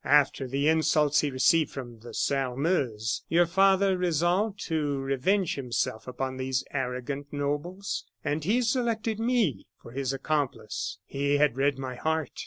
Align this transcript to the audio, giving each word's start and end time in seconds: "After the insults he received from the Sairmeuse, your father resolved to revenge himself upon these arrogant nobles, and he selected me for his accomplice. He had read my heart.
"After 0.03 0.47
the 0.47 0.67
insults 0.67 1.19
he 1.21 1.29
received 1.29 1.69
from 1.69 1.99
the 1.99 2.15
Sairmeuse, 2.15 3.21
your 3.29 3.45
father 3.45 3.95
resolved 3.99 4.59
to 4.65 4.97
revenge 4.97 5.53
himself 5.53 6.07
upon 6.07 6.37
these 6.37 6.63
arrogant 6.73 7.27
nobles, 7.31 8.03
and 8.25 8.43
he 8.43 8.63
selected 8.63 9.19
me 9.19 9.67
for 9.79 9.91
his 9.91 10.11
accomplice. 10.11 10.97
He 11.05 11.37
had 11.37 11.55
read 11.55 11.77
my 11.77 11.93
heart. 11.97 12.39